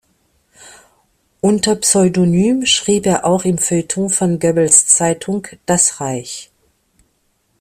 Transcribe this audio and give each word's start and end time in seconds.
Unter 1.41 1.75
Pseudonym 1.75 2.65
schrieb 2.65 3.05
er 3.05 3.23
auch 3.23 3.45
im 3.45 3.59
Feuilleton 3.59 4.09
von 4.09 4.39
Goebbels 4.39 4.87
Zeitung 4.87 5.45
"Das 5.67 5.99
Reich". 6.01 6.49